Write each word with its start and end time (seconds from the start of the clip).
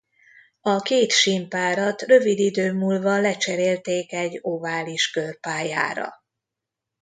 A 0.61 0.79
két 0.79 1.11
sínpárat 1.11 2.01
rövid 2.01 2.39
idő 2.39 2.73
múlva 2.73 3.19
lecserélték 3.19 4.13
egy 4.13 4.37
ovális 4.41 5.09
körpályára. 5.11 6.09